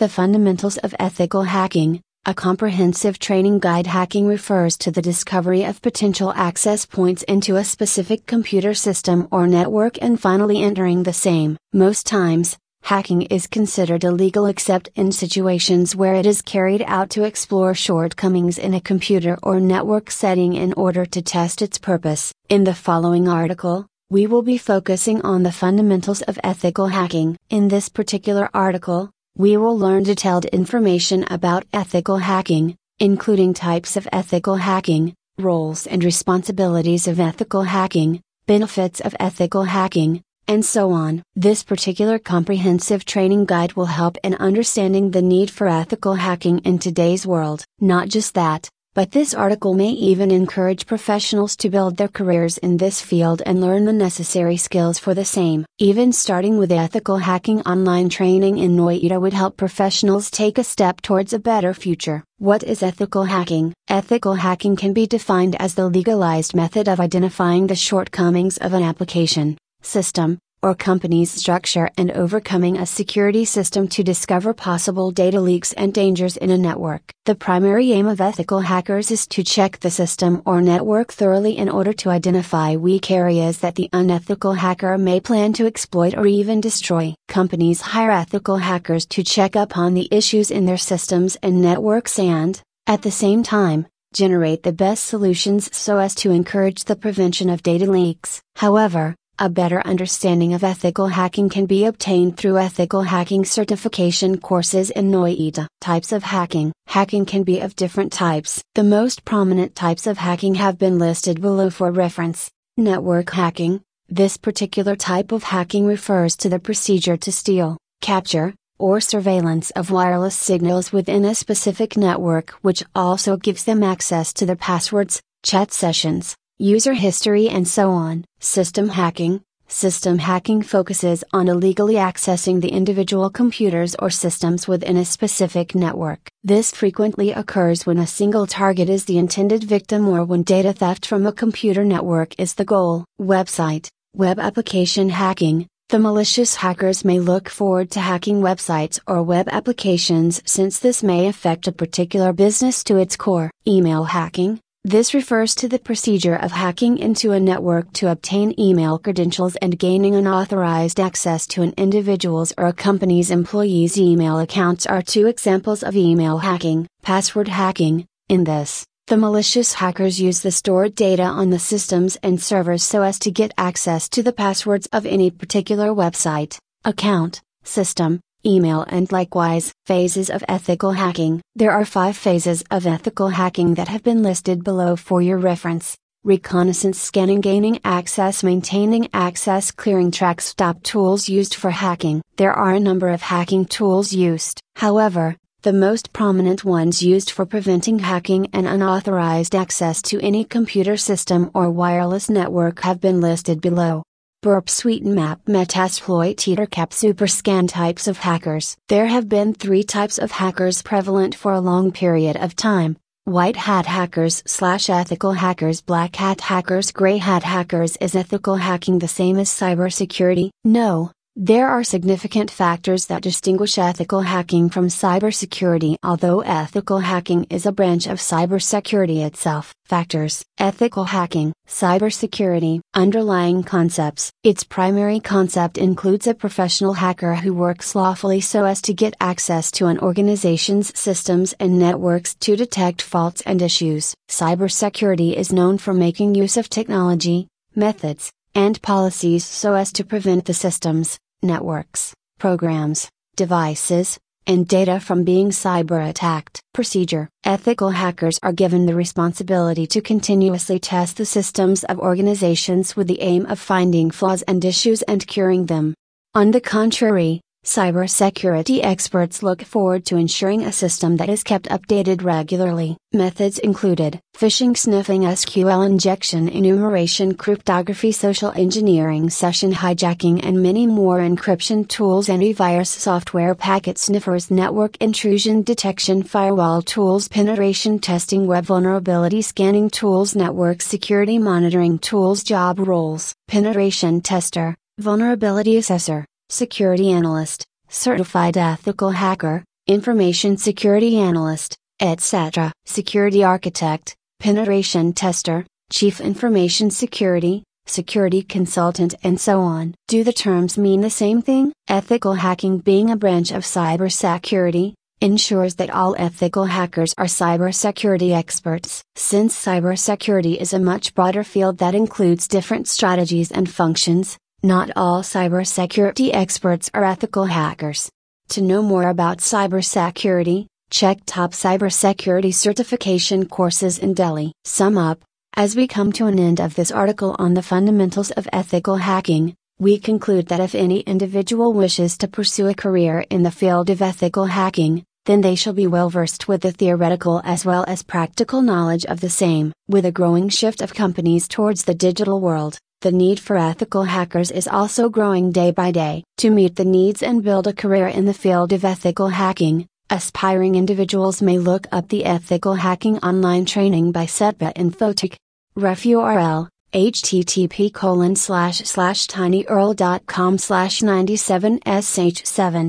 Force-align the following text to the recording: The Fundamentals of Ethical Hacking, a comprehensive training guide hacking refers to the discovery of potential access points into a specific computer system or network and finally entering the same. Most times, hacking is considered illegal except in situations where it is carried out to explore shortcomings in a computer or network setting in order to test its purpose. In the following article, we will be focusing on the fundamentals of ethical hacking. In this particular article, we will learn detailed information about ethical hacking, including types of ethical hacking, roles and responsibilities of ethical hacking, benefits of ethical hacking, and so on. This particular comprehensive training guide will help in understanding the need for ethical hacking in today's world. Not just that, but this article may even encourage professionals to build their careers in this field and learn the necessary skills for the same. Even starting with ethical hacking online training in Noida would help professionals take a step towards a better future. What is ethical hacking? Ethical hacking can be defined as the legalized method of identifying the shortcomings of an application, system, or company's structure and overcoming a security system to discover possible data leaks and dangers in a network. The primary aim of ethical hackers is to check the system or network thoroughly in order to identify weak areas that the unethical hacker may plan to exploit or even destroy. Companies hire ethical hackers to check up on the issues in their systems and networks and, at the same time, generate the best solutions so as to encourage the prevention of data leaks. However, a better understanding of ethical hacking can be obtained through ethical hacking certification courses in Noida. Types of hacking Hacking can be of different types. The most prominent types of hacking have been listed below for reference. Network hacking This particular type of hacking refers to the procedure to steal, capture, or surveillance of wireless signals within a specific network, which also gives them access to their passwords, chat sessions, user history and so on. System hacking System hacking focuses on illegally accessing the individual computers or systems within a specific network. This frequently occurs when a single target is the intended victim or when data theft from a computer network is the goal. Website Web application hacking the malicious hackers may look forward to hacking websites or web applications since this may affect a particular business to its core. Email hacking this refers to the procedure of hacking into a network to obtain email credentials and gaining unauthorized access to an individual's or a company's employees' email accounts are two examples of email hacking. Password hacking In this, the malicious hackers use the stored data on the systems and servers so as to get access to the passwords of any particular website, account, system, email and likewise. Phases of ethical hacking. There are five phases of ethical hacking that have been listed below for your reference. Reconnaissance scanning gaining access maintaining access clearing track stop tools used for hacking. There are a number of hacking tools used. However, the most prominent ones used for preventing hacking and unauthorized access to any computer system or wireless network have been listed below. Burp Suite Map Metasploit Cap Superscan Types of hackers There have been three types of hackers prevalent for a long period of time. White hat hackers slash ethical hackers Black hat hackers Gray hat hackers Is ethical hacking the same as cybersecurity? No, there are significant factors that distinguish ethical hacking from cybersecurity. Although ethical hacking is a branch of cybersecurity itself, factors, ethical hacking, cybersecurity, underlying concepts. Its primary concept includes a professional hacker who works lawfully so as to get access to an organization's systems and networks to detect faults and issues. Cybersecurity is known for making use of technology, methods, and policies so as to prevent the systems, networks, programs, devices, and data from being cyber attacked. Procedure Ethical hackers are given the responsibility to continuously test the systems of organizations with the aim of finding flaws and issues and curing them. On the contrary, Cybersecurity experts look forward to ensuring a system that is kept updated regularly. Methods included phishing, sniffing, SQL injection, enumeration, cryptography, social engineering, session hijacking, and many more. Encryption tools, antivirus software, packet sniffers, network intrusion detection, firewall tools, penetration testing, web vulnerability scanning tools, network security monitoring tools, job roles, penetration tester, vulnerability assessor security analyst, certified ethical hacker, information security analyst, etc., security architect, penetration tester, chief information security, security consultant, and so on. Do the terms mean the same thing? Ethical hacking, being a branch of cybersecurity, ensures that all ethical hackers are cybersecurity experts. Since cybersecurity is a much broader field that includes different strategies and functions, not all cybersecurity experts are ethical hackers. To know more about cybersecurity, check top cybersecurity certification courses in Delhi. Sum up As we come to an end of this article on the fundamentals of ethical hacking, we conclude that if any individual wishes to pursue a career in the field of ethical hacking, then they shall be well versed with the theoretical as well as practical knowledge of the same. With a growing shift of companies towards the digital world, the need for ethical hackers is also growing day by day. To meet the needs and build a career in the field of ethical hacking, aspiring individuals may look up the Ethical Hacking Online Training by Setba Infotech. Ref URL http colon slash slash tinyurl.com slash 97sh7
The 0.00 0.08
Fundamentals 0.08 0.78
of 0.78 0.94
Ethical 0.98 1.42
Hacking, 1.42 2.00
a 2.24 2.32
comprehensive 2.32 3.18
training 3.18 3.58
guide 3.58 3.86
hacking 3.86 4.26
refers 4.26 4.78
to 4.78 4.90
the 4.90 5.02
discovery 5.02 5.62
of 5.62 5.82
potential 5.82 6.32
access 6.34 6.86
points 6.86 7.22
into 7.24 7.56
a 7.56 7.64
specific 7.64 8.24
computer 8.24 8.72
system 8.72 9.28
or 9.30 9.46
network 9.46 9.98
and 10.00 10.18
finally 10.18 10.62
entering 10.62 11.02
the 11.02 11.12
same. 11.12 11.58
Most 11.74 12.06
times, 12.06 12.56
hacking 12.84 13.20
is 13.28 13.46
considered 13.46 14.02
illegal 14.02 14.46
except 14.46 14.88
in 14.94 15.12
situations 15.12 15.94
where 15.94 16.14
it 16.14 16.24
is 16.24 16.40
carried 16.40 16.82
out 16.86 17.10
to 17.10 17.24
explore 17.24 17.74
shortcomings 17.74 18.56
in 18.56 18.72
a 18.72 18.80
computer 18.80 19.36
or 19.42 19.60
network 19.60 20.10
setting 20.10 20.54
in 20.54 20.72
order 20.78 21.04
to 21.04 21.20
test 21.20 21.60
its 21.60 21.76
purpose. 21.76 22.32
In 22.48 22.64
the 22.64 22.74
following 22.74 23.28
article, 23.28 23.84
we 24.08 24.26
will 24.26 24.40
be 24.40 24.56
focusing 24.56 25.20
on 25.20 25.42
the 25.42 25.52
fundamentals 25.52 26.22
of 26.22 26.40
ethical 26.42 26.86
hacking. 26.86 27.36
In 27.50 27.68
this 27.68 27.90
particular 27.90 28.48
article, 28.54 29.10
we 29.36 29.56
will 29.56 29.78
learn 29.78 30.02
detailed 30.02 30.44
information 30.46 31.24
about 31.30 31.64
ethical 31.72 32.18
hacking, 32.18 32.76
including 32.98 33.54
types 33.54 33.96
of 33.96 34.08
ethical 34.12 34.56
hacking, 34.56 35.14
roles 35.38 35.86
and 35.86 36.04
responsibilities 36.04 37.06
of 37.06 37.20
ethical 37.20 37.62
hacking, 37.62 38.20
benefits 38.46 39.00
of 39.00 39.14
ethical 39.20 39.64
hacking, 39.64 40.22
and 40.48 40.64
so 40.64 40.90
on. 40.90 41.22
This 41.36 41.62
particular 41.62 42.18
comprehensive 42.18 43.04
training 43.04 43.44
guide 43.44 43.74
will 43.74 43.86
help 43.86 44.18
in 44.24 44.34
understanding 44.34 45.10
the 45.10 45.22
need 45.22 45.50
for 45.50 45.68
ethical 45.68 46.14
hacking 46.14 46.58
in 46.60 46.78
today's 46.78 47.26
world. 47.26 47.64
Not 47.80 48.08
just 48.08 48.34
that, 48.34 48.68
but 48.94 49.12
this 49.12 49.34
article 49.34 49.74
may 49.74 49.90
even 49.90 50.30
encourage 50.30 50.86
professionals 50.86 51.54
to 51.56 51.70
build 51.70 51.96
their 51.96 52.08
careers 52.08 52.58
in 52.58 52.76
this 52.76 53.00
field 53.00 53.40
and 53.46 53.60
learn 53.60 53.84
the 53.84 53.92
necessary 53.92 54.56
skills 54.56 54.98
for 54.98 55.14
the 55.14 55.24
same. 55.24 55.64
Even 55.78 56.12
starting 56.12 56.58
with 56.58 56.72
ethical 56.72 57.18
hacking 57.18 57.60
online 57.62 58.08
training 58.08 58.58
in 58.58 58.76
Noida 58.76 59.20
would 59.20 59.32
help 59.32 59.56
professionals 59.56 60.30
take 60.30 60.58
a 60.58 60.64
step 60.64 61.00
towards 61.00 61.32
a 61.32 61.38
better 61.38 61.72
future. 61.72 62.24
What 62.38 62.64
is 62.64 62.82
ethical 62.82 63.24
hacking? 63.24 63.72
Ethical 63.88 64.34
hacking 64.34 64.74
can 64.74 64.92
be 64.92 65.06
defined 65.06 65.54
as 65.60 65.74
the 65.74 65.88
legalized 65.88 66.54
method 66.54 66.88
of 66.88 66.98
identifying 66.98 67.68
the 67.68 67.76
shortcomings 67.76 68.56
of 68.58 68.72
an 68.72 68.82
application, 68.82 69.56
system, 69.82 70.38
or 70.62 70.74
company's 70.74 71.30
structure 71.30 71.90
and 71.96 72.10
overcoming 72.10 72.76
a 72.76 72.86
security 72.86 73.44
system 73.44 73.88
to 73.88 74.02
discover 74.02 74.52
possible 74.52 75.10
data 75.10 75.40
leaks 75.40 75.72
and 75.72 75.94
dangers 75.94 76.36
in 76.36 76.50
a 76.50 76.58
network. 76.58 77.12
The 77.24 77.34
primary 77.34 77.92
aim 77.92 78.06
of 78.06 78.20
ethical 78.20 78.60
hackers 78.60 79.10
is 79.10 79.26
to 79.28 79.42
check 79.42 79.80
the 79.80 79.90
system 79.90 80.42
or 80.44 80.60
network 80.60 81.12
thoroughly 81.12 81.56
in 81.56 81.68
order 81.68 81.92
to 81.94 82.10
identify 82.10 82.76
weak 82.76 83.10
areas 83.10 83.58
that 83.58 83.74
the 83.74 83.88
unethical 83.92 84.54
hacker 84.54 84.98
may 84.98 85.20
plan 85.20 85.52
to 85.54 85.66
exploit 85.66 86.16
or 86.16 86.26
even 86.26 86.60
destroy. 86.60 87.14
Companies 87.28 87.80
hire 87.80 88.10
ethical 88.10 88.56
hackers 88.56 89.06
to 89.06 89.22
check 89.22 89.56
up 89.56 89.78
on 89.78 89.94
the 89.94 90.08
issues 90.10 90.50
in 90.50 90.66
their 90.66 90.76
systems 90.76 91.36
and 91.42 91.62
networks 91.62 92.18
and, 92.18 92.60
at 92.86 93.02
the 93.02 93.10
same 93.10 93.42
time, 93.42 93.86
generate 94.12 94.64
the 94.64 94.72
best 94.72 95.04
solutions 95.04 95.74
so 95.76 95.98
as 95.98 96.14
to 96.16 96.32
encourage 96.32 96.84
the 96.84 96.96
prevention 96.96 97.48
of 97.48 97.62
data 97.62 97.86
leaks. 97.86 98.42
However, 98.56 99.14
a 99.40 99.48
better 99.48 99.80
understanding 99.86 100.52
of 100.52 100.62
ethical 100.62 101.06
hacking 101.06 101.48
can 101.48 101.64
be 101.64 101.86
obtained 101.86 102.36
through 102.36 102.58
ethical 102.58 103.00
hacking 103.00 103.42
certification 103.42 104.36
courses 104.38 104.90
in 104.90 105.10
Noida. 105.10 105.66
Types 105.80 106.12
of 106.12 106.22
hacking 106.22 106.72
Hacking 106.86 107.24
can 107.24 107.42
be 107.42 107.60
of 107.60 107.74
different 107.74 108.12
types. 108.12 108.62
The 108.74 108.84
most 108.84 109.24
prominent 109.24 109.74
types 109.74 110.06
of 110.06 110.18
hacking 110.18 110.56
have 110.56 110.76
been 110.76 110.98
listed 110.98 111.40
below 111.40 111.70
for 111.70 111.90
reference. 111.90 112.50
Network 112.76 113.30
hacking 113.30 113.80
This 114.10 114.36
particular 114.36 114.94
type 114.94 115.32
of 115.32 115.44
hacking 115.44 115.86
refers 115.86 116.36
to 116.36 116.50
the 116.50 116.58
procedure 116.58 117.16
to 117.16 117.32
steal, 117.32 117.78
capture, 118.02 118.52
or 118.78 119.00
surveillance 119.00 119.70
of 119.70 119.90
wireless 119.90 120.36
signals 120.36 120.92
within 120.92 121.24
a 121.24 121.34
specific 121.34 121.96
network, 121.96 122.50
which 122.60 122.82
also 122.94 123.38
gives 123.38 123.64
them 123.64 123.82
access 123.82 124.34
to 124.34 124.44
their 124.44 124.56
passwords, 124.56 125.22
chat 125.42 125.72
sessions, 125.72 126.36
user 126.58 126.92
history 126.92 127.48
and 127.48 127.66
so 127.66 127.90
on. 127.90 128.26
System 128.42 128.88
hacking 128.88 129.42
System 129.68 130.16
hacking 130.16 130.62
focuses 130.62 131.22
on 131.30 131.46
illegally 131.46 131.96
accessing 131.96 132.62
the 132.62 132.72
individual 132.72 133.28
computers 133.28 133.94
or 133.98 134.08
systems 134.08 134.66
within 134.66 134.96
a 134.96 135.04
specific 135.04 135.74
network. 135.74 136.26
This 136.42 136.70
frequently 136.70 137.32
occurs 137.32 137.84
when 137.84 137.98
a 137.98 138.06
single 138.06 138.46
target 138.46 138.88
is 138.88 139.04
the 139.04 139.18
intended 139.18 139.62
victim 139.62 140.08
or 140.08 140.24
when 140.24 140.42
data 140.42 140.72
theft 140.72 141.04
from 141.04 141.26
a 141.26 141.32
computer 141.32 141.84
network 141.84 142.34
is 142.40 142.54
the 142.54 142.64
goal. 142.64 143.04
Website 143.20 143.88
Web 144.16 144.38
application 144.38 145.10
hacking 145.10 145.66
the 145.90 145.98
malicious 145.98 146.54
hackers 146.54 147.04
may 147.04 147.20
look 147.20 147.50
forward 147.50 147.90
to 147.90 148.00
hacking 148.00 148.40
websites 148.40 148.98
or 149.06 149.22
web 149.22 149.48
applications 149.50 150.40
since 150.46 150.78
this 150.78 151.02
may 151.02 151.26
affect 151.26 151.68
a 151.68 151.72
particular 151.72 152.32
business 152.32 152.82
to 152.84 152.96
its 152.96 153.16
core. 153.16 153.50
Email 153.66 154.04
hacking 154.04 154.60
this 154.84 155.12
refers 155.12 155.54
to 155.54 155.68
the 155.68 155.78
procedure 155.78 156.34
of 156.34 156.52
hacking 156.52 156.96
into 156.96 157.32
a 157.32 157.38
network 157.38 157.92
to 157.92 158.10
obtain 158.10 158.58
email 158.58 158.98
credentials 158.98 159.54
and 159.56 159.78
gaining 159.78 160.14
unauthorized 160.14 160.98
access 160.98 161.46
to 161.46 161.62
an 161.62 161.74
individual's 161.76 162.52
or 162.56 162.66
a 162.66 162.72
company's 162.72 163.30
employees' 163.30 163.98
email 163.98 164.38
accounts 164.38 164.86
are 164.86 165.02
two 165.02 165.26
examples 165.26 165.82
of 165.82 165.96
email 165.96 166.38
hacking. 166.38 166.86
Password 167.02 167.48
hacking 167.48 168.06
In 168.30 168.44
this, 168.44 168.86
the 169.06 169.18
malicious 169.18 169.74
hackers 169.74 170.18
use 170.18 170.40
the 170.40 170.50
stored 170.50 170.94
data 170.94 171.24
on 171.24 171.50
the 171.50 171.58
systems 171.58 172.16
and 172.22 172.40
servers 172.40 172.82
so 172.82 173.02
as 173.02 173.18
to 173.20 173.30
get 173.30 173.52
access 173.58 174.08
to 174.08 174.22
the 174.22 174.32
passwords 174.32 174.88
of 174.92 175.04
any 175.04 175.30
particular 175.30 175.90
website, 175.90 176.56
account, 176.86 177.42
system, 177.64 178.20
email 178.44 178.84
and 178.88 179.10
likewise. 179.12 179.72
Phases 179.86 180.30
of 180.30 180.44
ethical 180.48 180.92
hacking. 180.92 181.40
There 181.54 181.72
are 181.72 181.84
five 181.84 182.16
phases 182.16 182.62
of 182.70 182.86
ethical 182.86 183.28
hacking 183.28 183.74
that 183.74 183.88
have 183.88 184.02
been 184.02 184.22
listed 184.22 184.64
below 184.64 184.96
for 184.96 185.22
your 185.22 185.38
reference. 185.38 185.96
Reconnaissance 186.22 187.00
scanning 187.00 187.40
gaining 187.40 187.80
access 187.82 188.42
maintaining 188.42 189.08
access 189.14 189.70
clearing 189.70 190.10
track 190.10 190.42
stop 190.42 190.82
tools 190.82 191.28
used 191.28 191.54
for 191.54 191.70
hacking. 191.70 192.20
There 192.36 192.52
are 192.52 192.74
a 192.74 192.80
number 192.80 193.08
of 193.08 193.22
hacking 193.22 193.64
tools 193.64 194.12
used. 194.12 194.60
However, 194.76 195.36
the 195.62 195.72
most 195.72 196.12
prominent 196.12 196.64
ones 196.64 197.02
used 197.02 197.30
for 197.30 197.44
preventing 197.44 197.98
hacking 197.98 198.48
and 198.52 198.66
unauthorized 198.66 199.54
access 199.54 200.00
to 200.02 200.20
any 200.20 200.44
computer 200.44 200.96
system 200.96 201.50
or 201.54 201.70
wireless 201.70 202.30
network 202.30 202.80
have 202.80 203.00
been 203.00 203.20
listed 203.20 203.60
below. 203.60 204.02
Burp 204.42 204.70
Suite 204.70 205.04
Map 205.04 205.44
Metasploit 205.44 206.70
Cap 206.70 206.92
Superscan 206.92 207.68
Types 207.68 208.08
of 208.08 208.16
hackers 208.16 208.74
There 208.88 209.06
have 209.06 209.28
been 209.28 209.52
three 209.52 209.82
types 209.82 210.16
of 210.16 210.30
hackers 210.30 210.80
prevalent 210.80 211.34
for 211.34 211.52
a 211.52 211.60
long 211.60 211.92
period 211.92 212.38
of 212.38 212.56
time. 212.56 212.96
White 213.24 213.56
hat 213.56 213.84
hackers 213.84 214.42
slash 214.46 214.88
ethical 214.88 215.32
hackers 215.32 215.82
Black 215.82 216.16
hat 216.16 216.40
hackers 216.40 216.90
Gray 216.90 217.18
hat 217.18 217.42
hackers 217.42 217.98
Is 217.98 218.16
ethical 218.16 218.56
hacking 218.56 218.98
the 218.98 219.08
same 219.08 219.36
as 219.36 219.50
cybersecurity? 219.50 220.48
No, 220.64 221.12
there 221.36 221.68
are 221.68 221.84
significant 221.84 222.50
factors 222.50 223.06
that 223.06 223.22
distinguish 223.22 223.78
ethical 223.78 224.20
hacking 224.20 224.68
from 224.68 224.88
cybersecurity. 224.88 225.94
Although 226.02 226.40
ethical 226.40 226.98
hacking 226.98 227.46
is 227.50 227.66
a 227.66 227.72
branch 227.72 228.08
of 228.08 228.18
cybersecurity 228.18 229.24
itself, 229.24 229.72
factors, 229.84 230.44
ethical 230.58 231.04
hacking, 231.04 231.52
cybersecurity, 231.68 232.80
underlying 232.94 233.62
concepts. 233.62 234.32
Its 234.42 234.64
primary 234.64 235.20
concept 235.20 235.78
includes 235.78 236.26
a 236.26 236.34
professional 236.34 236.94
hacker 236.94 237.36
who 237.36 237.54
works 237.54 237.94
lawfully 237.94 238.40
so 238.40 238.64
as 238.64 238.82
to 238.82 238.92
get 238.92 239.14
access 239.20 239.70
to 239.70 239.86
an 239.86 240.00
organization's 240.00 240.98
systems 240.98 241.54
and 241.60 241.78
networks 241.78 242.34
to 242.34 242.56
detect 242.56 243.00
faults 243.00 243.40
and 243.42 243.62
issues. 243.62 244.14
Cybersecurity 244.28 245.34
is 245.34 245.52
known 245.52 245.78
for 245.78 245.94
making 245.94 246.34
use 246.34 246.56
of 246.56 246.68
technology, 246.68 247.46
methods, 247.76 248.32
and 248.54 248.80
policies 248.82 249.44
so 249.44 249.74
as 249.74 249.92
to 249.92 250.04
prevent 250.04 250.44
the 250.44 250.54
systems, 250.54 251.18
networks, 251.42 252.14
programs, 252.38 253.08
devices, 253.36 254.18
and 254.46 254.66
data 254.66 254.98
from 254.98 255.22
being 255.22 255.50
cyber 255.50 256.08
attacked. 256.08 256.60
Procedure 256.74 257.28
Ethical 257.44 257.90
hackers 257.90 258.38
are 258.42 258.52
given 258.52 258.86
the 258.86 258.94
responsibility 258.94 259.86
to 259.86 260.00
continuously 260.00 260.78
test 260.78 261.16
the 261.16 261.24
systems 261.24 261.84
of 261.84 261.98
organizations 261.98 262.96
with 262.96 263.06
the 263.06 263.20
aim 263.20 263.46
of 263.46 263.58
finding 263.58 264.10
flaws 264.10 264.42
and 264.42 264.64
issues 264.64 265.02
and 265.02 265.26
curing 265.26 265.66
them. 265.66 265.94
On 266.34 266.50
the 266.50 266.60
contrary, 266.60 267.40
Cybersecurity 267.64 268.82
experts 268.82 269.42
look 269.42 269.60
forward 269.60 270.06
to 270.06 270.16
ensuring 270.16 270.62
a 270.62 270.72
system 270.72 271.18
that 271.18 271.28
is 271.28 271.44
kept 271.44 271.68
updated 271.68 272.24
regularly. 272.24 272.96
Methods 273.12 273.58
included 273.58 274.18
phishing, 274.34 274.74
sniffing, 274.74 275.22
SQL 275.22 275.84
injection, 275.84 276.48
enumeration, 276.48 277.34
cryptography, 277.34 278.12
social 278.12 278.50
engineering, 278.52 279.28
session 279.28 279.72
hijacking, 279.72 280.40
and 280.42 280.62
many 280.62 280.86
more. 280.86 281.18
Encryption 281.18 281.86
tools, 281.86 282.28
antivirus 282.28 282.86
software, 282.86 283.54
packet 283.54 283.98
sniffers, 283.98 284.50
network 284.50 284.96
intrusion 284.96 285.62
detection, 285.62 286.22
firewall 286.22 286.80
tools, 286.80 287.28
penetration 287.28 287.98
testing, 287.98 288.46
web 288.46 288.64
vulnerability 288.64 289.42
scanning 289.42 289.90
tools, 289.90 290.34
network 290.34 290.80
security 290.80 291.36
monitoring 291.36 291.98
tools, 291.98 292.42
job 292.42 292.78
roles, 292.78 293.34
penetration 293.48 294.22
tester, 294.22 294.74
vulnerability 294.98 295.76
assessor 295.76 296.24
security 296.50 297.12
analyst, 297.12 297.64
certified 297.88 298.56
ethical 298.56 299.10
hacker, 299.10 299.64
information 299.86 300.56
security 300.56 301.16
analyst, 301.16 301.76
etc., 302.00 302.72
security 302.84 303.44
architect, 303.44 304.16
penetration 304.40 305.12
tester, 305.12 305.64
chief 305.92 306.20
information 306.20 306.90
security, 306.90 307.62
security 307.86 308.42
consultant, 308.42 309.14
and 309.22 309.40
so 309.40 309.60
on. 309.60 309.94
Do 310.08 310.24
the 310.24 310.32
terms 310.32 310.76
mean 310.76 311.02
the 311.02 311.10
same 311.10 311.40
thing? 311.40 311.72
Ethical 311.88 312.34
hacking, 312.34 312.78
being 312.78 313.10
a 313.10 313.16
branch 313.16 313.52
of 313.52 313.62
cybersecurity, 313.62 314.94
ensures 315.20 315.76
that 315.76 315.90
all 315.90 316.16
ethical 316.18 316.64
hackers 316.64 317.14
are 317.16 317.26
cybersecurity 317.26 318.32
experts. 318.32 319.02
Since 319.14 319.54
cybersecurity 319.54 320.56
is 320.56 320.72
a 320.72 320.80
much 320.80 321.14
broader 321.14 321.44
field 321.44 321.78
that 321.78 321.94
includes 321.94 322.48
different 322.48 322.88
strategies 322.88 323.52
and 323.52 323.70
functions, 323.70 324.38
not 324.62 324.90
all 324.94 325.22
cybersecurity 325.22 326.30
experts 326.34 326.90
are 326.92 327.04
ethical 327.04 327.46
hackers. 327.46 328.10
To 328.50 328.60
know 328.60 328.82
more 328.82 329.08
about 329.08 329.38
cybersecurity, 329.38 330.66
check 330.90 331.18
top 331.24 331.52
cybersecurity 331.52 332.52
certification 332.52 333.46
courses 333.46 333.98
in 333.98 334.12
Delhi. 334.12 334.52
Sum 334.64 334.98
up 334.98 335.24
As 335.54 335.76
we 335.76 335.86
come 335.86 336.12
to 336.12 336.26
an 336.26 336.38
end 336.38 336.60
of 336.60 336.74
this 336.74 336.90
article 336.90 337.36
on 337.38 337.54
the 337.54 337.62
fundamentals 337.62 338.32
of 338.32 338.48
ethical 338.52 338.96
hacking, 338.96 339.54
we 339.78 339.98
conclude 339.98 340.48
that 340.48 340.60
if 340.60 340.74
any 340.74 341.00
individual 341.00 341.72
wishes 341.72 342.18
to 342.18 342.28
pursue 342.28 342.66
a 342.68 342.74
career 342.74 343.24
in 343.30 343.42
the 343.42 343.50
field 343.50 343.88
of 343.88 344.02
ethical 344.02 344.44
hacking, 344.44 345.04
then 345.24 345.40
they 345.40 345.54
shall 345.54 345.72
be 345.72 345.86
well 345.86 346.10
versed 346.10 346.48
with 346.48 346.60
the 346.60 346.72
theoretical 346.72 347.40
as 347.44 347.64
well 347.64 347.84
as 347.88 348.02
practical 348.02 348.60
knowledge 348.60 349.06
of 349.06 349.20
the 349.20 349.30
same. 349.30 349.72
With 349.88 350.04
a 350.04 350.12
growing 350.12 350.50
shift 350.50 350.82
of 350.82 350.92
companies 350.92 351.48
towards 351.48 351.84
the 351.84 351.94
digital 351.94 352.40
world, 352.40 352.78
the 353.00 353.12
need 353.12 353.40
for 353.40 353.56
ethical 353.56 354.04
hackers 354.04 354.50
is 354.50 354.68
also 354.68 355.08
growing 355.08 355.52
day 355.52 355.70
by 355.70 355.90
day. 355.90 356.22
To 356.38 356.50
meet 356.50 356.76
the 356.76 356.84
needs 356.84 357.22
and 357.22 357.42
build 357.42 357.66
a 357.66 357.72
career 357.72 358.06
in 358.08 358.26
the 358.26 358.34
field 358.34 358.72
of 358.72 358.84
ethical 358.84 359.28
hacking, 359.28 359.86
aspiring 360.10 360.74
individuals 360.74 361.40
may 361.40 361.58
look 361.58 361.86
up 361.92 362.08
the 362.08 362.24
Ethical 362.24 362.74
Hacking 362.74 363.18
Online 363.18 363.64
Training 363.64 364.12
by 364.12 364.26
Setba 364.26 364.74
Infotech. 364.74 365.36
Ref 365.74 366.02
URL 366.02 366.68
http 366.92 367.92
colon 367.92 368.34
slash 368.34 368.78
slash 368.78 369.28
tinyurl.com 369.28 370.58
slash 370.58 371.00
97sh7 371.00 372.88